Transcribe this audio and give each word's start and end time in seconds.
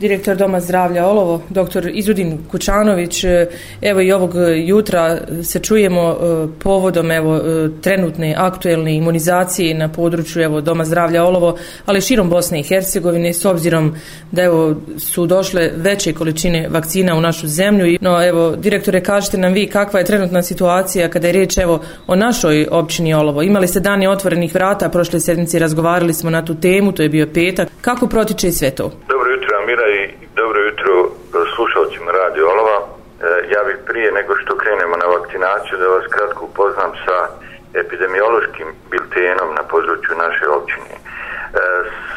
direktor 0.00 0.36
Doma 0.36 0.60
zdravlja 0.60 1.06
Olovo, 1.06 1.42
doktor 1.48 1.90
Izudin 1.92 2.38
Kučanović. 2.50 3.24
E, 3.24 3.46
evo 3.82 4.00
i 4.00 4.12
ovog 4.12 4.34
jutra 4.66 5.18
se 5.42 5.58
čujemo 5.58 6.10
e, 6.10 6.46
povodom 6.62 7.10
evo 7.10 7.36
e, 7.36 7.40
trenutne 7.80 8.34
aktuelne 8.38 8.96
imunizacije 8.96 9.74
na 9.74 9.88
području 9.88 10.42
evo 10.42 10.60
Doma 10.60 10.84
zdravlja 10.84 11.24
Olovo, 11.24 11.56
ali 11.86 12.00
širom 12.00 12.30
Bosne 12.30 12.60
i 12.60 12.62
Hercegovine 12.62 13.32
s 13.32 13.44
obzirom 13.44 13.94
da 14.30 14.42
evo 14.42 14.74
su 14.98 15.26
došle 15.26 15.70
veće 15.76 16.12
količine 16.12 16.68
vakcina 16.68 17.14
u 17.14 17.20
našu 17.20 17.46
zemlju. 17.46 17.98
No 18.00 18.28
evo 18.28 18.56
direktore 18.56 19.00
kažete 19.00 19.38
nam 19.38 19.52
vi 19.52 19.66
kakva 19.66 20.00
je 20.00 20.06
trenutna 20.06 20.42
situacija 20.42 21.08
kada 21.08 21.26
je 21.26 21.32
riječ 21.32 21.58
evo 21.58 21.80
o 22.06 22.16
našoj 22.16 22.66
općini 22.70 23.14
Olovo. 23.14 23.42
Imali 23.42 23.68
ste 23.68 23.80
dane 23.80 24.08
otvorenih 24.08 24.54
vrata, 24.54 24.88
prošle 24.88 25.20
sedmice 25.20 25.58
razgovarali 25.58 26.14
smo 26.14 26.30
na 26.30 26.44
tu 26.44 26.54
temu, 26.54 26.92
to 26.92 27.02
je 27.02 27.08
bio 27.08 27.26
petak. 27.34 27.68
Kako 27.80 28.06
protiče 28.06 28.52
sve 28.52 28.70
to? 28.70 28.84
Dobar 29.08 29.26
jutro 29.34 29.54
Mira 29.66 29.86
i 29.98 30.26
dobro 30.36 30.58
jutro 30.60 31.10
radiolova. 32.34 32.78
E, 32.80 32.82
ja 33.54 33.60
bih 33.66 33.76
prije 33.86 34.12
nego 34.12 34.36
što 34.36 34.56
krenemo 34.56 34.96
na 34.96 35.06
vakcinaciju 35.06 35.78
da 35.78 35.88
vas 35.88 36.06
kratko 36.10 36.44
upoznam 36.44 36.92
sa 37.04 37.28
epidemiološkim 37.74 38.66
biltenom 38.90 39.54
na 39.54 39.62
području 39.62 40.22
naše 40.24 40.48
općine. 40.48 40.94
E, 40.94 40.98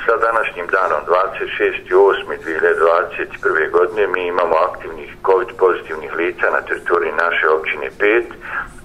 sa 0.05 0.17
današnjim 0.27 0.67
danom 0.77 1.01
26.8.2021. 1.07 3.71
godine 3.71 4.07
mi 4.07 4.27
imamo 4.27 4.55
aktivnih 4.55 5.15
COVID 5.25 5.47
pozitivnih 5.57 6.15
lica 6.15 6.47
na 6.55 6.61
teritoriji 6.61 7.11
naše 7.25 7.49
općine 7.49 7.89
5. 7.99 8.23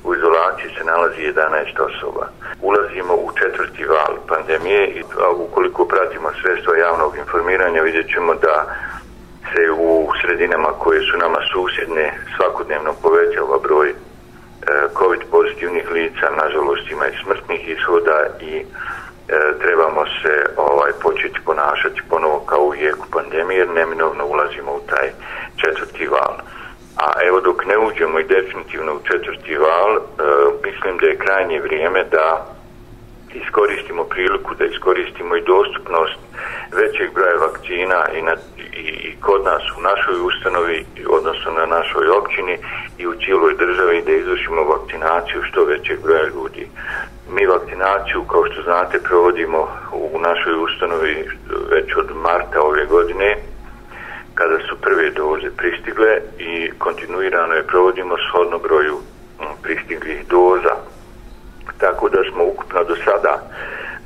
U 0.04 0.14
izolaciji 0.14 0.70
se 0.78 0.84
nalazi 0.84 1.22
11 1.22 1.80
osoba. 1.88 2.26
Ulazimo 2.62 3.14
u 3.14 3.30
četvrti 3.38 3.84
val 3.84 4.14
pandemije 4.28 4.88
i 4.88 5.02
ukoliko 5.36 5.88
pratimo 5.88 6.30
sredstva 6.42 6.76
javnog 6.76 7.16
informiranja 7.16 7.82
vidjet 7.82 8.06
ćemo 8.14 8.34
da 8.34 8.74
se 9.52 9.70
u 9.70 10.08
sredinama 10.20 10.68
koje 10.78 11.00
su 11.00 11.16
nama 11.16 11.38
susjedne 11.52 12.12
svakodnevno 12.36 12.92
povećava 13.02 13.46
ovaj 13.46 13.60
broj 13.62 13.88
e, 13.90 13.94
COVID 14.98 15.20
pozitivnih 15.30 15.90
lica, 15.90 16.26
nažalost 16.42 16.90
ima 16.90 17.06
i 17.06 17.18
smrtnih 17.22 17.68
ishoda 17.68 18.18
i 18.40 18.54
e, 18.58 18.64
trebamo 19.62 20.04
se 20.22 20.34
ovaj 20.56 20.92
početi 21.02 21.38
ponašati 21.44 22.00
ponovo 22.10 22.38
kao 22.40 22.62
u 22.64 22.74
jeku 22.74 23.06
pandemije 23.10 23.58
jer 23.58 23.70
neminovno 23.70 24.26
ulazimo 24.26 24.72
u 24.72 24.86
taj 24.90 25.08
četvrti 25.56 26.06
val. 26.06 26.34
A 26.96 27.06
evo 27.28 27.40
dok 27.40 27.66
ne 27.66 27.78
uđemo 27.78 28.18
i 28.18 28.30
definitivno 28.36 28.94
u 28.94 29.04
četvrti 29.08 29.56
val, 29.56 29.96
e, 29.96 30.00
mislim 30.66 30.98
da 30.98 31.06
je 31.06 31.18
krajnje 31.24 31.60
vrijeme 31.60 32.04
da 32.04 32.46
iskoristimo 33.34 34.04
priliku, 34.04 34.54
da 34.54 34.64
iskoristimo 34.64 35.36
i 35.36 35.44
dostupnost 35.54 36.18
većeg 36.72 37.14
broja 37.14 37.36
vakcina 37.36 38.08
i, 38.18 38.22
na, 38.22 38.34
kod 39.22 39.44
nas 39.44 39.62
u 39.78 39.80
našoj 39.80 40.16
ustanovi, 40.28 40.84
odnosno 41.08 41.52
na 41.52 41.66
našoj 41.66 42.08
općini 42.08 42.58
i 42.98 43.06
u 43.06 43.14
cijeloj 43.14 43.54
državi 43.54 44.02
da 44.06 44.12
izvršimo 44.12 44.64
vakcinaciju 44.64 45.42
što 45.42 45.64
većeg 45.64 46.02
broja 46.02 46.24
ljudi. 46.24 46.68
Mi 47.30 47.46
vakcinaciju, 47.46 48.24
kao 48.30 48.46
što 48.46 48.62
znate, 48.62 49.06
provodimo 49.08 49.68
u 49.92 50.18
našoj 50.18 50.54
ustanovi 50.64 51.28
već 51.70 51.96
od 51.96 52.16
marta 52.16 52.62
ove 52.62 52.86
godine, 52.86 53.36
kada 54.34 54.58
su 54.68 54.76
prve 54.80 55.10
doze 55.10 55.50
pristigle 55.56 56.20
i 56.38 56.70
kontinuirano 56.78 57.54
je 57.54 57.66
provodimo 57.66 58.16
shodno 58.28 58.58
broju 58.58 58.96
mm, 58.96 59.44
pristiglih 59.62 60.26
doza. 60.28 60.74
Tako 61.78 62.08
da 62.08 62.18
smo 62.32 62.44
ukupno 62.44 62.84
do 62.84 62.96
sada 63.04 63.50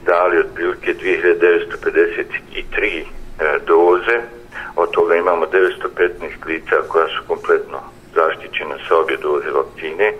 dali 0.06 0.38
otprilike 0.38 0.94
2953 0.94 3.04
e, 3.40 3.58
doze, 3.66 4.35
od 4.76 4.90
toga 4.90 5.14
imamo 5.16 5.46
915 5.46 6.46
lica 6.46 6.76
koja 6.88 7.06
su 7.06 7.22
kompletno 7.26 7.78
zaštićena 8.14 8.76
sa 8.88 8.96
obje 8.98 9.16
doze 9.16 9.50
vakcine, 9.50 10.12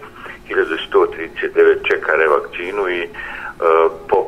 1139 0.49 1.89
čeka 1.89 2.12
revakcinu 2.12 2.89
i 2.89 3.03
e, 3.03 3.09
po 4.09 4.19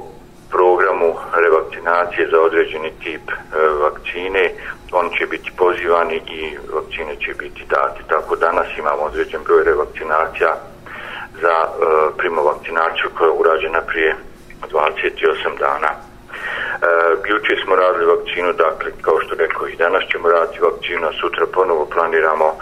programu 0.51 1.15
revakcinacije 1.35 2.29
za 2.31 2.41
određeni 2.41 2.93
tip 3.03 3.31
e, 3.31 3.35
vakcine 3.83 4.53
on 4.93 5.11
će 5.19 5.27
biti 5.27 5.51
pozivani 5.57 6.17
i 6.17 6.57
vakcine 6.75 7.17
će 7.17 7.35
biti 7.35 7.65
dati. 7.71 8.01
Tako 8.09 8.37
danas 8.37 8.67
imamo 8.79 9.03
određen 9.03 9.41
broj 9.45 9.65
revakcinacija 9.65 10.55
za 11.43 11.57
e, 11.65 11.69
primovakcinaciju 12.19 13.11
koja 13.19 13.27
je 13.27 13.39
urađena 13.41 13.81
prije 13.81 14.17
28 14.71 15.59
dana. 15.59 16.08
Eh, 16.83 16.87
e, 16.87 17.29
juče 17.29 17.57
smo 17.65 17.77
radili 17.77 18.07
vakcinu, 18.07 18.53
dakle, 18.53 18.91
kao 19.03 19.21
što 19.21 19.35
rekao 19.35 19.69
i 19.69 19.77
danas 19.77 20.03
ćemo 20.13 20.29
raditi 20.29 20.61
vakcinu, 20.61 21.07
a 21.07 21.19
sutra 21.21 21.47
ponovo 21.47 21.85
planiramo 21.95 22.49
eh, 22.49 22.61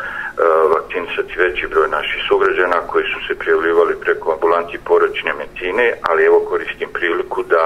vakcinisati 0.74 1.38
veći 1.38 1.66
broj 1.66 1.88
naših 1.88 2.20
sugrađana 2.28 2.86
koji 2.86 3.04
su 3.04 3.18
se 3.26 3.38
prijavljivali 3.38 4.00
preko 4.00 4.32
ambulanti 4.32 4.78
poročne 4.84 5.32
medicine, 5.32 5.92
ali 6.02 6.24
evo 6.24 6.40
koristim 6.40 6.88
priliku 6.92 7.42
da 7.42 7.64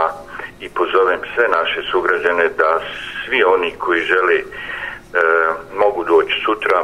i 0.61 0.69
pozovem 0.69 1.21
sve 1.35 1.49
naše 1.49 1.81
sugrađane 1.91 2.49
da 2.49 2.81
svi 3.25 3.43
oni 3.43 3.71
koji 3.79 4.01
žele 4.01 4.37
e, 4.39 4.45
mogu 5.75 6.05
doći 6.05 6.35
sutra 6.47 6.79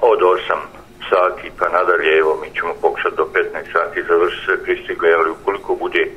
od 0.00 0.20
8 0.20 0.76
sati 1.10 1.50
pa 1.58 1.68
nadalje, 1.68 2.18
evo 2.18 2.38
mi 2.42 2.48
ćemo 2.56 2.72
pokušati 2.82 3.16
do 3.16 3.26
15 3.34 3.72
sati 3.72 4.02
završiti 4.08 4.44
sve 4.44 4.62
pristigle, 4.62 5.12
ali 5.12 5.30
ukoliko 5.30 5.74
bude 5.74 6.10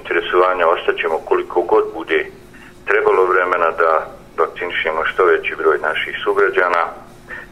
interesovanja, 0.00 0.68
ostaćemo 0.68 1.16
koliko 1.28 1.62
god 1.62 1.84
bude 1.94 2.20
trebalo 2.88 3.24
vremena 3.24 3.70
da 3.70 3.92
vakcinišemo 4.38 5.04
što 5.04 5.24
veći 5.24 5.54
broj 5.60 5.78
naših 5.78 6.14
sugrađana. 6.24 6.82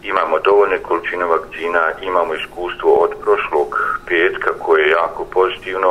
Imamo 0.02 0.38
dovoljne 0.38 0.78
količine 0.78 1.24
vakcina, 1.24 1.82
imamo 2.02 2.34
iskustvo 2.34 2.90
od 3.04 3.12
prošlog 3.22 3.68
petka 4.08 4.50
koje 4.58 4.82
je 4.82 4.96
jako 5.00 5.24
pozitivno, 5.24 5.90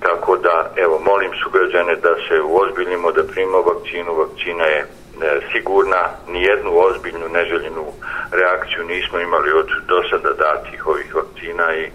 tako 0.00 0.36
da, 0.36 0.70
evo, 0.76 0.96
molim 1.10 1.30
sugrađane 1.42 1.94
da 1.96 2.14
se 2.28 2.42
uozbiljimo, 2.42 3.12
da 3.12 3.30
primimo 3.32 3.60
vakcinu. 3.60 4.14
Vakcina 4.14 4.64
je 4.64 4.86
ne, 5.20 5.30
sigurna, 5.52 6.02
nijednu 6.28 6.70
ozbiljnu 6.86 7.28
neželjenu 7.28 7.86
reakciju 8.32 8.84
nismo 8.84 9.18
imali 9.20 9.52
od 9.52 9.68
do 9.88 10.02
sada 10.10 10.32
datih 10.32 10.86
ovih 10.86 11.14
vakcina 11.14 11.74
i 11.74 11.84
e, 11.84 11.90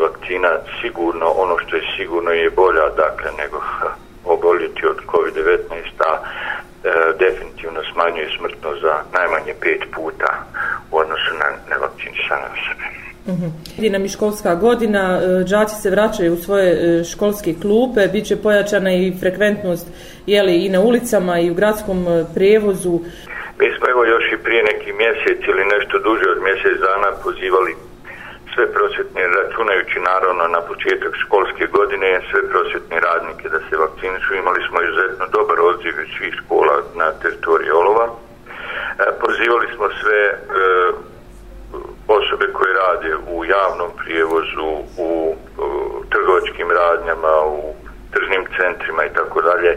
vakcina 0.00 0.50
sigurno, 0.80 1.26
ono 1.26 1.58
što 1.58 1.76
je 1.76 1.82
sigurno 1.96 2.30
je 2.30 2.50
bolja, 2.50 2.88
dakle, 2.96 3.30
nego 3.38 3.62
oboljeti 4.24 4.86
od 4.86 4.98
COVID-19, 5.06 5.58
a 5.98 6.12
e, 6.18 6.90
definitivno 7.18 7.80
smanjuje 7.92 8.28
smrtno 8.38 8.70
za 8.82 8.94
najmanje 9.12 9.54
pet 9.60 9.82
puta 9.94 10.30
u 10.90 10.98
odnosu 10.98 11.30
na 11.40 11.48
nevakcinisane 11.70 12.46
osobe. 12.56 12.86
Mm 13.26 13.68
nam 13.90 14.02
je 14.02 14.08
školska 14.08 14.54
godina, 14.54 15.20
džaci 15.44 15.74
se 15.82 15.90
vraćaju 15.90 16.32
u 16.32 16.36
svoje 16.36 16.70
e, 16.72 17.04
školske 17.04 17.54
klupe, 17.62 18.08
bit 18.12 18.26
će 18.26 18.36
pojačana 18.36 18.94
i 18.94 19.12
frekventnost 19.20 19.86
jeli, 20.26 20.54
i 20.64 20.68
na 20.68 20.80
ulicama 20.80 21.38
i 21.38 21.50
u 21.50 21.54
gradskom 21.54 22.08
e, 22.08 22.24
prijevozu. 22.34 22.92
Mi 23.60 23.68
smo 23.76 23.90
evo 23.90 24.04
još 24.04 24.24
i 24.32 24.42
prije 24.44 24.62
neki 24.62 24.92
mjesec 24.92 25.40
ili 25.48 25.64
nešto 25.74 25.98
duže 25.98 26.26
od 26.30 26.42
mjesec 26.42 26.74
dana 26.80 27.10
pozivali 27.24 27.72
sve 28.58 28.72
prosvjetne, 28.72 29.22
računajući 29.42 29.98
naravno 30.00 30.44
na 30.48 30.60
početak 30.60 31.12
školske 31.24 31.66
godine, 31.76 32.20
sve 32.30 32.40
prosvjetne 32.52 32.96
radnike 33.00 33.48
da 33.48 33.58
se 33.58 33.76
vakcinišu. 33.76 34.34
Imali 34.34 34.60
smo 34.68 34.78
izuzetno 34.82 35.26
dobar 35.36 35.58
odziv 35.60 35.94
iz 36.00 36.10
svih 36.16 36.34
škola 36.40 36.74
na 37.00 37.06
teritoriji 37.22 37.70
Olova. 37.70 38.06
E, 38.08 38.14
pozivali 39.22 39.66
smo 39.74 39.86
sve 40.00 40.20
e, 40.26 40.36
osobe 42.18 42.46
koje 42.56 42.72
rade 42.82 43.10
u 43.34 43.44
javnom 43.44 43.90
prijevozu, 44.00 44.68
u, 45.06 45.10
u 45.64 45.66
trgovačkim 46.12 46.68
radnjama, 46.80 47.34
u 47.46 47.74
tržnim 48.12 48.44
centrima 48.56 49.04
i 49.04 49.14
tako 49.18 49.42
dalje, 49.42 49.70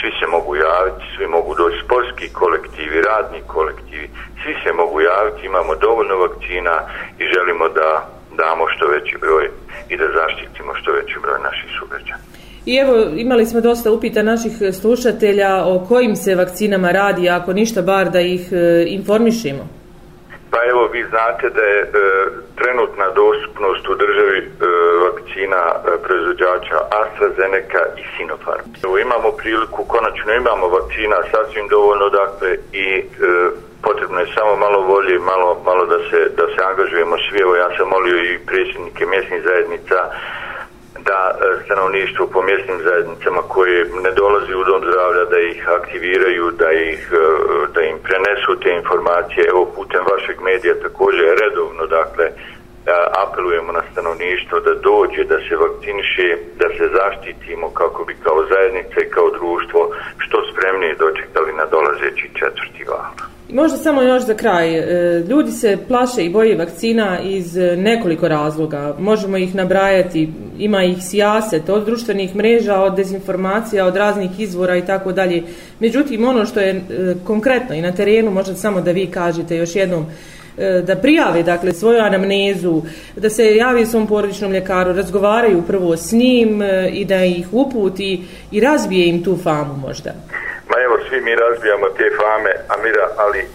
svi 0.00 0.10
se 0.18 0.26
mogu 0.26 0.56
javiti, 0.56 1.04
svi 1.16 1.26
mogu 1.26 1.54
doći 1.54 1.78
sportski 1.84 2.26
kolektivi, 2.32 3.02
radni 3.02 3.40
kolektivi, 3.46 4.10
svi 4.42 4.54
se 4.62 4.72
mogu 4.72 5.00
javiti, 5.00 5.46
imamo 5.46 5.74
dovoljno 5.74 6.16
vakcina 6.16 6.76
i 7.18 7.24
želimo 7.34 7.68
da 7.68 8.15
damo 8.36 8.64
što 8.76 8.86
veći 8.86 9.16
broj 9.20 9.50
i 9.88 9.96
da 9.96 10.06
zaštitimo 10.18 10.74
što 10.74 10.92
veći 10.92 11.14
broj 11.22 11.38
naših 11.48 11.70
sugrađana. 11.78 12.22
I 12.66 12.76
evo, 12.76 12.94
imali 13.16 13.46
smo 13.46 13.60
dosta 13.60 13.92
upita 13.92 14.22
naših 14.22 14.52
slušatelja 14.80 15.64
o 15.64 15.84
kojim 15.88 16.16
se 16.16 16.34
vakcinama 16.34 16.90
radi, 16.90 17.30
ako 17.30 17.52
ništa 17.52 17.82
bar 17.82 18.10
da 18.10 18.20
ih 18.20 18.52
e, 18.52 18.84
informišemo. 18.86 19.68
Pa 20.50 20.58
evo, 20.70 20.82
vi 20.92 21.04
znate 21.10 21.50
da 21.50 21.62
je 21.62 21.80
e, 21.82 21.88
trenutna 22.60 23.06
dostupnost 23.22 23.88
u 23.88 23.94
državi 23.94 24.38
e, 24.38 24.48
vakcina 25.06 25.62
e, 25.74 25.78
proizvođača 26.04 26.76
AstraZeneca 27.02 27.80
i 28.00 28.02
Sinopharm. 28.16 28.66
Evo, 28.84 28.98
imamo 28.98 29.28
priliku, 29.40 29.84
konačno 29.84 30.32
imamo 30.32 30.66
vakcina 30.68 31.16
sasvim 31.32 31.66
dovoljno, 31.68 32.08
dakle, 32.08 32.50
i 32.72 32.86
e, 32.98 33.04
potrebno 33.86 34.18
je 34.20 34.34
samo 34.36 34.52
malo 34.56 34.80
volje, 34.92 35.18
malo, 35.18 35.48
malo 35.68 35.86
da, 35.86 35.98
se, 36.08 36.20
da 36.38 36.44
se 36.52 36.60
angažujemo 36.70 37.16
svi. 37.24 37.38
Evo, 37.40 37.56
ja 37.56 37.68
sam 37.76 37.88
molio 37.88 38.18
i 38.22 38.44
predsjednike 38.48 39.06
mjesnih 39.06 39.40
zajednica 39.48 39.98
da 41.08 41.20
e, 41.30 41.36
stanovništvo 41.64 42.26
po 42.32 42.42
mjesnim 42.42 42.78
zajednicama 42.88 43.42
koje 43.54 43.78
ne 44.04 44.10
dolazi 44.20 44.52
u 44.54 44.64
dom 44.64 44.80
zdravlja 44.88 45.24
da 45.24 45.38
ih 45.40 45.68
aktiviraju, 45.78 46.44
da, 46.50 46.70
ih, 46.72 47.00
e, 47.12 47.24
da 47.74 47.80
im 47.82 47.98
prenesu 48.06 48.60
te 48.62 48.70
informacije. 48.80 49.42
Evo 49.52 49.62
putem 49.76 50.02
vašeg 50.12 50.36
medija 50.40 50.74
također 50.86 51.24
redovno, 51.42 51.86
dakle, 51.98 52.24
e, 52.26 52.32
apelujemo 53.24 53.72
na 53.72 53.82
stanovništvo 53.92 54.60
da 54.66 54.74
dođe, 54.74 55.22
da 55.32 55.38
se 55.46 55.54
vakciniše, 55.64 56.28
da 56.60 56.68
se 56.76 56.84
zaštitimo 56.98 57.66
kako 57.80 58.04
bi 58.04 58.14
kao 58.24 58.38
zajednica 58.52 58.98
i 59.00 59.10
kao 59.16 59.28
društvo 59.30 59.80
što 60.18 60.36
spremnije 60.50 60.94
dočekali 61.04 61.52
na 61.60 61.64
dolazeći 61.74 62.26
četvrti 62.38 62.84
val. 62.90 63.35
Možda 63.52 63.78
samo 63.78 64.02
još 64.02 64.22
za 64.22 64.34
kraj. 64.34 64.78
E, 64.78 65.20
ljudi 65.28 65.52
se 65.52 65.78
plaše 65.88 66.24
i 66.24 66.30
boje 66.30 66.56
vakcina 66.56 67.20
iz 67.20 67.56
e, 67.56 67.76
nekoliko 67.76 68.28
razloga. 68.28 68.96
Možemo 68.98 69.36
ih 69.36 69.54
nabrajati. 69.54 70.28
Ima 70.58 70.84
ih 70.84 70.96
sijaset 71.02 71.68
od 71.68 71.84
društvenih 71.84 72.36
mreža, 72.36 72.80
od 72.80 72.96
dezinformacija, 72.96 73.86
od 73.86 73.96
raznih 73.96 74.40
izvora 74.40 74.76
i 74.76 74.86
tako 74.86 75.12
dalje. 75.12 75.42
Međutim, 75.80 76.24
ono 76.24 76.46
što 76.46 76.60
je 76.60 76.70
e, 76.70 76.82
konkretno 77.24 77.74
i 77.74 77.82
na 77.82 77.92
terenu, 77.92 78.30
možda 78.30 78.54
samo 78.54 78.80
da 78.80 78.90
vi 78.90 79.06
kažete 79.06 79.56
još 79.56 79.76
jednom, 79.76 80.06
da 80.86 80.96
prijave 80.96 81.42
dakle 81.42 81.72
svoju 81.72 82.00
anamnezu, 82.00 82.82
da 83.16 83.30
se 83.30 83.56
javi 83.56 83.86
svom 83.86 84.06
porodičnom 84.06 84.52
ljekaru, 84.52 84.92
razgovaraju 84.92 85.62
prvo 85.62 85.96
s 85.96 86.12
njim 86.12 86.62
i 86.92 87.04
da 87.04 87.24
ih 87.24 87.48
uputi 87.52 88.22
i 88.50 88.60
razbije 88.60 89.08
im 89.08 89.24
tu 89.24 89.36
famu 89.36 89.76
možda. 89.76 90.14
Pa 90.76 90.82
evo, 90.82 90.96
svi 91.08 91.20
mi 91.20 91.34
razbijamo 91.34 91.86
te 91.98 92.08
fame, 92.18 92.52
Amira, 92.74 93.06
ali 93.24 93.40
e, 93.40 93.46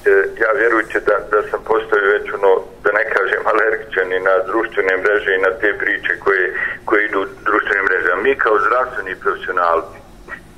ja 0.44 0.52
vjerujte 0.62 1.00
da, 1.00 1.16
da 1.32 1.40
sam 1.50 1.60
postavio 1.72 2.14
već 2.18 2.26
ono, 2.38 2.52
da 2.84 2.90
ne 3.00 3.04
kažem, 3.16 3.42
alergičan 3.52 4.14
i 4.14 4.20
na 4.20 4.36
društvene 4.50 4.98
mreže 5.04 5.32
i 5.36 5.44
na 5.48 5.52
te 5.62 5.70
priče 5.82 6.14
koje, 6.24 6.46
koje 6.86 7.06
idu 7.06 7.22
društvene 7.48 7.82
mreže. 7.88 8.10
Mi 8.24 8.36
kao 8.36 8.56
zdravstveni 8.66 9.16
profesionalci, 9.24 9.98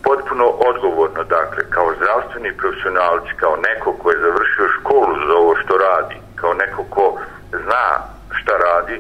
potpuno 0.04 0.46
odgovorno, 0.70 1.24
dakle, 1.24 1.62
kao 1.76 1.88
zdravstveni 2.00 2.52
profesionalci, 2.62 3.32
kao 3.44 3.56
neko 3.70 3.90
ko 4.02 4.12
je 4.12 4.24
završio 4.26 4.76
školu 4.78 5.14
za 5.28 5.34
ovo 5.42 5.54
što 5.62 5.74
radi, 5.88 6.18
kao 6.36 6.54
neko 6.54 6.84
ko 6.96 7.06
zna 7.64 7.88
šta 8.38 8.54
radi, 8.68 8.98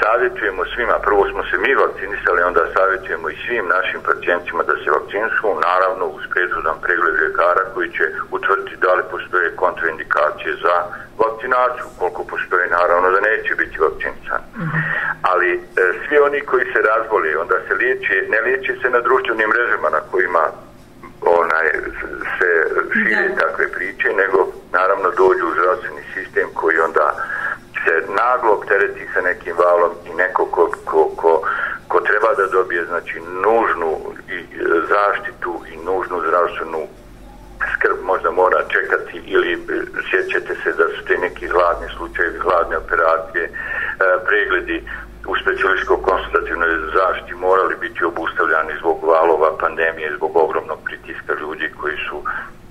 savjetujemo 0.00 0.62
svima, 0.74 0.96
prvo 1.06 1.22
smo 1.30 1.42
se 1.50 1.56
mi 1.58 1.74
vakcinisali, 1.74 2.42
onda 2.42 2.62
savjetujemo 2.76 3.30
i 3.30 3.40
svim 3.44 3.64
našim 3.76 4.00
pacijentima 4.08 4.62
da 4.62 4.74
se 4.76 4.90
vakcinišu, 4.90 5.46
naravno 5.68 6.04
uz 6.06 6.22
prethodan 6.32 6.76
pregled 6.84 7.14
ljekara 7.22 7.62
koji 7.74 7.88
će 7.96 8.04
utvrditi 8.30 8.76
da 8.84 8.94
li 8.94 9.02
postoje 9.10 9.56
kontraindikacije 9.62 10.52
za 10.64 10.74
vakcinaciju, 11.22 11.86
koliko 11.98 12.22
postoje 12.24 12.66
naravno 12.78 13.10
da 13.10 13.20
neće 13.20 13.52
biti 13.62 13.82
vakcinisan. 13.86 14.42
Ali 15.30 15.48
e, 15.54 15.58
svi 16.02 16.16
oni 16.18 16.40
koji 16.40 16.64
se 16.72 16.80
razboli, 16.90 17.36
onda 17.42 17.56
se 17.68 17.74
liječe, 17.74 18.14
ne 18.28 18.40
liječe 18.40 18.72
se 18.82 18.90
na 18.90 19.00
društvenim 19.00 19.48
mrežama 19.48 19.88
na 19.90 20.00
kojima 20.10 20.44
onaj 21.20 21.66
se 22.38 22.50
šire 22.92 23.28
takve 23.42 23.66
priče, 23.76 24.08
nego 24.22 24.38
naravno 24.72 25.08
dođu 25.10 25.44
u 25.46 25.54
zdravstveni 25.56 26.02
sistem 26.14 26.48
koji 26.54 26.78
onda 26.78 27.06
se 27.88 28.12
naglo 28.22 28.52
optereti 28.52 29.08
sa 29.14 29.20
nekim 29.20 29.56
valom 29.56 29.92
i 30.10 30.14
neko 30.14 30.44
ko, 30.44 30.70
ko, 30.84 31.10
ko, 31.16 31.42
ko 31.88 32.00
treba 32.00 32.34
da 32.34 32.46
dobije 32.46 32.84
znači 32.84 33.20
nužnu 33.46 33.90
i 34.28 34.38
e, 34.38 34.44
zaštitu 34.92 35.52
i 35.72 35.76
nužnu 35.76 36.16
zdravstvenu 36.26 36.80
skrb 37.74 37.98
možda 38.04 38.30
mora 38.30 38.60
čekati 38.74 39.16
ili 39.26 39.52
e, 39.52 39.58
sjećate 40.10 40.54
se 40.62 40.70
da 40.72 40.86
su 40.88 41.04
te 41.06 41.18
neki 41.18 41.46
hladni 41.48 41.88
slučajevi, 41.96 42.38
hladne 42.38 42.76
operacije, 42.76 43.44
e, 43.44 43.50
pregledi 44.26 44.78
u 45.30 45.32
specijalističko-konsultativnoj 45.36 46.72
zaštiti 46.98 47.34
morali 47.34 47.74
biti 47.80 48.04
obustavljani 48.04 48.72
zbog 48.80 49.04
valova 49.04 49.56
pandemije, 49.60 50.16
zbog 50.16 50.36
ogromnog 50.36 50.78
pritiska 50.84 51.32
ljudi 51.40 51.72
koji 51.80 51.96
su 52.08 52.22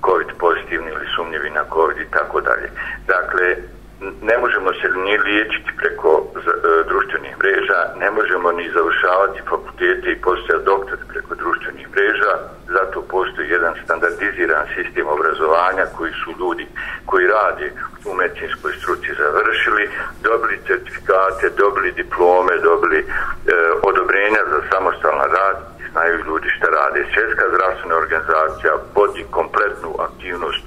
COVID 0.05 0.27
pozitivni 0.39 0.89
ili 0.91 1.07
sumnjevi 1.15 1.49
na 1.49 1.63
COVID 1.73 1.97
i 1.97 2.11
tako 2.11 2.41
dalje. 2.41 2.69
Dakle, 3.07 3.55
ne 4.01 4.38
možemo 4.38 4.69
se 4.73 4.88
ni 5.05 5.17
liječiti 5.17 5.71
preko 5.77 6.11
e, 6.35 6.39
društvenih 6.88 7.38
mreža, 7.39 7.79
ne 7.99 8.11
možemo 8.11 8.51
ni 8.51 8.71
završavati 8.77 9.41
fakultete 9.49 10.11
i 10.11 10.21
postojati 10.21 10.65
doktor 10.65 10.97
preko 11.07 11.35
društvenih 11.35 11.88
mreža, 11.91 12.33
zato 12.67 13.01
postoji 13.01 13.49
jedan 13.49 13.73
standardiziran 13.83 14.65
sistem 14.75 15.07
obrazovanja 15.07 15.85
koji 15.97 16.11
su 16.21 16.29
ljudi 16.39 16.67
koji 17.05 17.27
radi 17.27 17.67
u 18.05 18.13
medicinskoj 18.13 18.71
struci 18.79 19.09
završili, 19.23 19.89
dobili 20.23 20.65
certifikate, 20.67 21.45
dobili 21.63 21.91
diplome, 21.91 22.53
dobili 22.57 23.00
e, 23.00 23.05
odobrenja 23.89 24.41
za 24.51 24.59
samostalan 24.71 25.31
rad 25.39 25.57
i 25.81 25.91
znaju 25.91 26.15
ljudi 26.27 26.47
šta 26.57 26.67
rade. 26.79 27.00
Svjetska 27.13 27.45
zdravstvena 27.53 27.95
organizacija 28.03 28.71
vodi 28.95 29.25
kompletnu 29.38 29.89
aktivnost 30.07 30.66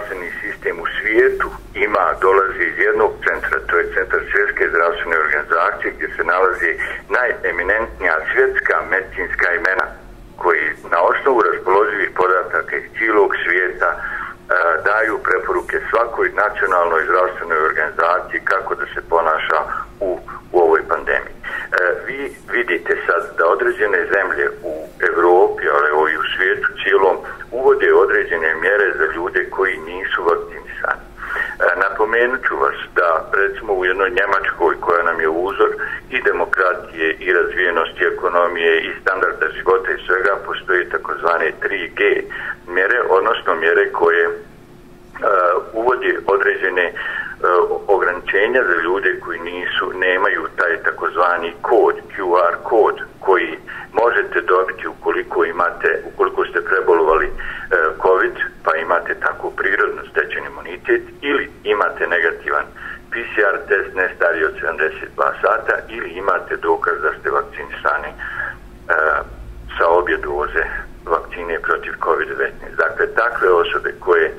zdravstveni 0.00 0.30
sistem 0.42 0.76
u 0.80 0.86
svijetu 0.96 1.48
ima, 1.74 2.06
dolazi 2.20 2.64
iz 2.64 2.78
jednog 2.86 3.12
centra, 3.26 3.56
to 3.68 3.78
je 3.78 3.92
centar 3.94 4.20
svjetske 4.32 4.64
zdravstvene 4.72 5.16
organizacije 5.24 5.92
gdje 5.96 6.08
se 6.16 6.22
nalazi 6.24 6.70
najeminentnija 7.16 8.14
svjetska 8.32 8.74
medicinska 8.90 9.48
imena 9.60 9.86
koji 10.42 10.62
na 10.92 10.98
osnovu 11.10 11.38
raspoloživih 11.48 12.10
podataka 12.20 12.76
iz 12.76 12.86
cijelog 12.96 13.30
svijeta 13.44 13.90
e, 13.96 14.00
daju 14.88 15.14
preporuke 15.28 15.76
svakoj 15.90 16.28
nacionalnoj 16.44 17.02
zdravstvenoj 17.08 17.60
organizaciji 17.70 18.40
kako 18.52 18.74
da 18.74 18.86
se 18.94 19.00
ponaša 19.12 19.60
u, 20.00 20.10
u 20.52 20.56
ovoj 20.64 20.82
pandemiji. 20.92 21.36
E, 21.38 21.42
vi 22.06 22.20
vidite 22.56 22.92
sad 23.06 23.22
da 23.38 23.44
određene 23.54 24.00
zemlje 24.14 24.46
u 24.70 24.74
Evropi, 25.10 25.64
ali 25.74 25.88
i 26.12 26.20
u 26.22 26.24
svijetu 26.36 26.68
uvode 27.80 27.92
određene 27.92 28.54
mjere 28.54 28.92
za 28.98 29.06
ljude 29.14 29.50
koji 29.50 29.78
nisu 29.78 30.22
vakcinisani. 30.24 31.04
E, 31.60 31.80
napomenut 31.80 32.40
ću 32.48 32.56
vas 32.56 32.76
da 32.94 33.30
recimo 33.32 33.72
u 33.72 33.84
jednoj 33.84 34.10
Njemačkoj 34.10 34.74
koja 34.80 35.02
nam 35.02 35.20
je 35.20 35.28
uzor 35.28 35.70
i 36.10 36.22
demokratije 36.22 37.16
i 37.20 37.32
razvijenosti 37.32 38.04
ekonomije 38.04 38.80
i 38.80 39.00
standarda 39.00 39.46
života 39.56 39.90
i 39.92 40.06
svega 40.06 40.36
postoji 40.46 40.88
takozvane 40.88 41.52
3G 41.62 42.22
mjere, 42.68 43.00
odnosno 43.08 43.54
mjere 43.54 43.92
koje 43.92 44.24
e, 44.24 44.30
uh, 44.30 45.62
uvodi 45.72 46.16
određene 46.26 46.92
uh, 46.92 46.96
ograničenja 47.86 48.62
za 48.64 48.76
ljude 48.84 49.20
koji 49.20 49.38
nisu, 49.40 49.92
nemaju 49.94 50.42
taj 50.56 50.76
takozvani 50.82 51.52
kod, 51.62 51.94
QR 52.16 52.54
kod 52.62 52.96
koji 53.20 53.58
možete 54.02 54.40
dobiti 54.40 54.88
ukoliko 54.88 55.44
imate, 55.44 56.02
ukoliko 56.10 56.44
ste 56.44 56.60
prebolovali 56.70 57.26
e, 57.26 57.32
COVID 58.02 58.36
pa 58.64 58.76
imate 58.76 59.14
tako 59.14 59.50
prirodno 59.50 60.02
stečen 60.10 60.44
imunitet 60.46 61.02
ili 61.20 61.50
imate 61.64 62.06
negativan 62.06 62.64
PCR 63.10 63.56
test 63.68 63.94
ne 63.94 64.06
stariji 64.16 64.44
od 64.44 64.54
72 64.62 65.40
sata 65.42 65.74
ili 65.88 66.08
imate 66.10 66.56
dokaz 66.56 66.94
da 67.02 67.10
ste 67.18 67.30
vakcinisani 67.30 68.10
e, 68.10 68.16
sa 69.78 69.84
obje 69.88 70.16
doze 70.16 70.64
vakcine 71.04 71.58
protiv 71.60 71.92
COVID-19. 72.00 72.76
Dakle, 72.76 73.06
takve 73.14 73.48
osobe 73.52 73.94
koje 74.00 74.26
e, 74.26 74.34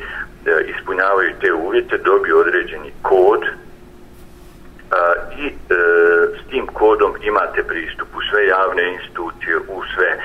ispunjavaju 0.67 1.31
te 1.41 1.53
uvjete 1.53 1.97
dobiju 1.97 2.37
određeni 2.37 2.91
kod 3.01 3.43
a, 4.91 5.13
i 5.37 5.45
e, 5.47 5.51
s 6.37 6.49
tim 6.49 6.67
kodom 6.67 7.13
imate 7.21 7.63
pristup 7.63 8.07
u 8.15 8.21
sve 8.29 8.47
javne 8.47 8.93
institucije, 8.93 9.57
u 9.57 9.81
sve 9.95 10.17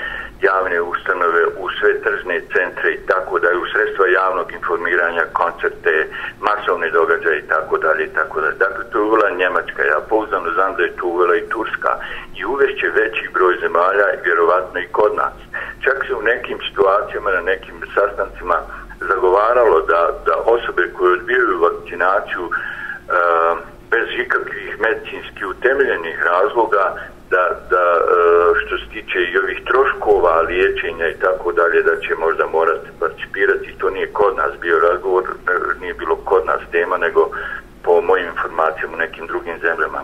javne 0.42 0.80
ustanove, 0.80 1.46
u 1.46 1.70
kulturne 2.36 2.40
centre 2.52 2.94
i 2.94 3.06
tako 3.06 3.38
da 3.38 3.48
je 3.48 3.56
u 3.56 3.66
sredstva 3.66 4.06
javnog 4.06 4.52
informiranja, 4.52 5.24
koncerte, 5.32 6.08
masovne 6.40 6.90
događaje 6.90 7.38
i 7.38 7.48
tako 7.48 7.78
dalje 7.78 8.04
i 8.04 8.14
tako 8.14 8.40
dalje. 8.40 8.54
Dakle, 8.54 8.84
to 8.90 8.98
je 8.98 9.04
uvela 9.04 9.30
Njemačka, 9.30 9.82
ja 9.82 10.00
pouzdano 10.08 10.52
znam 10.52 10.76
da 10.76 10.82
je 10.82 10.96
to 10.96 11.06
uvela 11.06 11.36
i 11.36 11.48
Turska 11.48 11.92
i 12.36 12.44
uvešće 12.44 12.88
veći 12.88 13.28
broj 13.34 13.56
zemalja 13.60 14.06
i 14.12 14.22
vjerovatno 14.24 14.80
i 14.80 14.92
kod 14.92 15.14
nas. 15.14 15.36
Čak 15.84 16.04
se 16.06 16.14
u 16.14 16.22
nekim 16.22 16.58
situacijama, 16.68 17.30
na 17.30 17.40
nekim 17.40 17.74
sastancima 17.94 18.56
zagovaralo 19.00 19.80
da, 19.80 20.00
da 20.26 20.34
osobe 20.44 20.82
koje 20.96 21.12
odbijaju 21.12 21.60
vakcinaciju 21.60 22.44
uh, 22.46 23.58
bez 23.90 24.08
ikakvih 24.18 24.80
medicinski 24.80 25.44
utemeljenih 25.44 26.22
razloga 26.22 26.96
da, 27.30 27.44
da 27.70 27.84
e, 27.98 28.00
što 28.60 28.78
se 28.78 28.86
tiče 28.92 29.18
i 29.20 29.38
ovih 29.38 29.60
troškova 29.64 30.40
liječenja 30.40 31.08
i 31.08 31.18
tako 31.20 31.52
dalje 31.52 31.82
da 31.82 32.00
će 32.00 32.14
možda 32.14 32.46
morati 32.46 32.88
participirati 33.00 33.78
to 33.78 33.90
nije 33.90 34.06
kod 34.12 34.36
nas 34.36 34.52
bio 34.60 34.78
razgovor 34.78 35.24
e, 35.24 35.80
nije 35.80 35.94
bilo 35.94 36.16
kod 36.16 36.46
nas 36.46 36.60
tema 36.72 36.96
nego 36.96 37.30
po 37.82 38.00
mojim 38.00 38.26
informacijama 38.26 38.94
u 38.94 38.98
nekim 38.98 39.26
drugim 39.26 39.58
zemljama. 39.60 40.00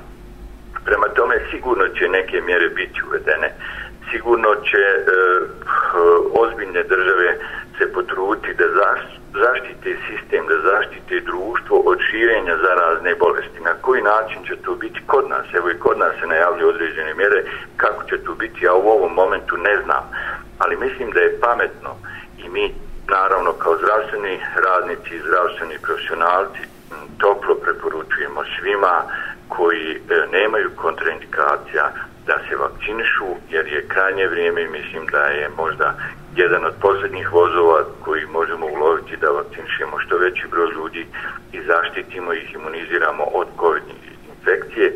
Prema 0.84 1.08
tome 1.08 1.36
sigurno 1.50 1.88
će 1.88 2.08
neke 2.08 2.40
mjere 2.40 2.68
biti 2.68 3.00
uvedene. 3.08 3.54
Sigurno 4.10 4.54
će 4.54 4.78
e, 4.78 5.02
ozbiljne 6.32 6.82
države 6.82 7.38
se 7.78 7.92
potruditi 7.92 8.54
da 8.54 8.64
zaštite 8.68 9.21
sistem, 10.08 10.46
da 10.46 10.56
zaštite 10.70 11.20
društvo 11.20 11.82
od 11.90 11.98
širenja 12.10 12.56
zarazne 12.56 13.14
bolesti. 13.14 13.60
Na 13.60 13.74
koji 13.80 14.02
način 14.02 14.44
će 14.46 14.56
to 14.56 14.74
biti 14.74 15.00
kod 15.06 15.28
nas? 15.28 15.46
Evo 15.54 15.70
i 15.70 15.78
kod 15.78 15.98
nas 15.98 16.12
se 16.20 16.26
najavljaju 16.26 16.68
određene 16.68 17.14
mjere. 17.14 17.44
Kako 17.76 18.04
će 18.04 18.18
to 18.24 18.34
biti? 18.34 18.64
Ja 18.64 18.74
u 18.74 18.88
ovom 18.88 19.12
momentu 19.14 19.56
ne 19.56 19.76
znam. 19.84 20.02
Ali 20.58 20.76
mislim 20.76 21.10
da 21.10 21.20
je 21.20 21.40
pametno 21.40 21.90
i 22.44 22.48
mi 22.48 22.74
naravno 23.08 23.52
kao 23.52 23.76
zdravstveni 23.76 24.40
radnici 24.66 25.14
i 25.14 25.22
zdravstveni 25.26 25.78
profesionalci 25.82 26.62
toplo 27.18 27.54
preporučujemo 27.54 28.40
svima 28.58 28.94
koji 29.48 29.86
e, 29.94 29.98
nemaju 30.32 30.70
kontraindikacija 30.76 31.92
da 32.26 32.38
se 32.48 32.56
vakcinišu 32.56 33.26
jer 33.50 33.66
je 33.66 33.88
krajnje 33.88 34.26
vrijeme 34.28 34.62
i 34.62 34.68
mislim 34.68 35.06
da 35.06 35.22
je 35.24 35.48
možda 35.56 35.94
jedan 36.36 36.64
od 36.64 36.74
posljednjih 36.80 37.32
vozova 37.32 37.84
koji 38.04 38.26
možemo 38.26 38.66
uloviti 38.66 39.16
da 39.16 39.30
vakcinišemo 39.30 39.98
što 39.98 40.16
veći 40.16 40.48
broj 40.50 40.70
ljudi 40.70 41.06
i 41.52 41.60
zaštitimo 41.62 42.32
ih, 42.32 42.54
imuniziramo 42.54 43.24
od 43.24 43.48
covid 43.60 43.82
infekcije 44.34 44.92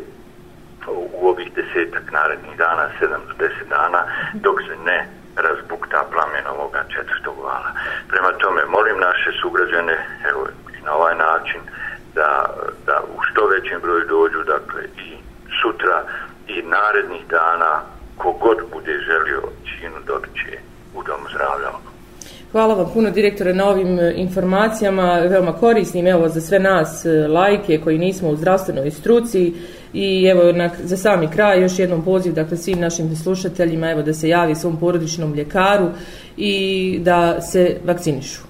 u 0.87 1.29
ovih 1.29 1.53
desetak 1.55 2.11
narednih 2.11 2.57
dana, 2.57 2.89
7 3.01 3.07
do 3.07 3.45
10 3.45 3.49
dana, 3.69 4.03
dok 4.33 4.61
se 4.61 4.75
ne 4.85 5.09
razbukta 5.35 6.05
plamen 6.11 6.47
ovoga 6.47 6.83
četvrtog 6.93 7.35
vala. 7.43 7.71
Prema 8.07 8.31
tome, 8.31 8.65
molim 8.65 8.99
naše 8.99 9.31
sugrađane, 9.41 9.97
evo, 10.29 10.47
na 10.85 10.93
ovaj 10.93 11.15
način, 11.15 11.61
da, 12.15 12.49
da 12.85 13.01
u 13.15 13.21
što 13.21 13.47
većem 13.47 13.81
broju 13.81 14.05
dođu, 14.07 14.43
dakle, 14.43 14.81
i 14.97 15.17
sutra 15.61 16.03
i 16.47 16.61
narednih 16.61 17.27
dana, 17.27 17.81
kogod 18.17 18.57
bude 18.73 18.99
želio 18.99 19.41
činu 19.65 19.95
dobit 20.05 20.33
će 20.33 20.57
u 20.99 21.03
domu 21.03 21.25
zdravlja. 21.29 21.71
Hvala 22.51 22.73
vam 22.73 22.89
puno 22.93 23.11
direktore 23.11 23.53
na 23.53 23.69
ovim 23.69 23.99
e, 23.99 24.13
informacijama, 24.15 25.19
veoma 25.19 25.53
korisnim 25.53 26.07
evo 26.07 26.29
za 26.29 26.41
sve 26.41 26.59
nas 26.59 27.05
e, 27.05 27.27
lajke 27.27 27.79
koji 27.83 27.97
nismo 27.97 28.29
u 28.29 28.35
zdravstvenoj 28.35 28.91
struci 28.91 29.53
i 29.93 30.25
evo 30.25 30.51
na, 30.51 30.69
za 30.83 30.97
sami 30.97 31.27
kraj 31.27 31.61
još 31.61 31.79
jednom 31.79 32.03
poziv 32.05 32.33
dakle 32.33 32.57
svim 32.57 32.79
našim 32.79 33.15
slušateljima 33.15 33.91
evo 33.91 34.01
da 34.01 34.13
se 34.13 34.29
javi 34.29 34.55
svom 34.55 34.79
porodičnom 34.79 35.33
ljekaru 35.33 35.89
i 36.37 36.99
da 37.03 37.41
se 37.41 37.77
vakcinišu. 37.85 38.41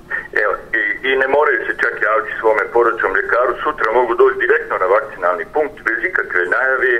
Evo 1.58 1.66
se 1.68 1.82
čak 1.84 1.96
javiti 2.08 2.32
svome 2.40 2.64
porodičnom 2.74 3.14
ljekaru, 3.20 3.54
sutra 3.64 3.90
mogu 4.00 4.14
doći 4.22 4.38
direktno 4.46 4.76
na 4.84 4.88
vakcinalni 4.96 5.46
punkt 5.54 5.78
bez 5.88 6.00
ikakve 6.10 6.44
najave 6.58 6.94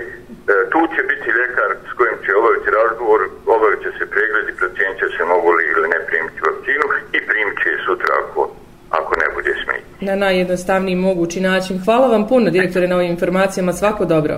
E, 0.54 0.54
tu 0.74 0.80
će 0.94 1.02
biti 1.12 1.30
ljekar 1.40 1.70
s 1.90 1.92
kojim 1.98 2.18
će 2.26 2.32
obaviti 2.40 2.70
razgovor, 2.80 3.22
obavit 3.56 3.80
će 3.86 3.92
se 3.98 4.06
pregled 4.14 4.46
i 4.50 4.58
procijenit 4.60 4.98
će 5.02 5.08
se 5.16 5.24
mogu 5.34 5.50
li 5.58 5.64
ili 5.74 5.88
ne 5.94 6.00
primiti 6.08 6.40
vakcinu 6.48 6.86
i 7.18 7.20
primit 7.30 7.56
će 7.64 7.70
sutra 7.88 8.12
ako, 8.22 8.42
ako 9.00 9.12
ne 9.22 9.28
bude 9.36 9.52
smetnje. 9.64 10.08
Na 10.10 10.16
najjednostavniji 10.26 10.96
mogući 10.96 11.40
način. 11.50 11.76
Hvala 11.86 12.08
vam 12.14 12.28
puno, 12.28 12.50
direktore, 12.50 12.88
na 12.88 12.96
ovim 12.96 13.12
informacijama. 13.12 13.74
Svako 13.74 14.06
dobro. 14.06 14.36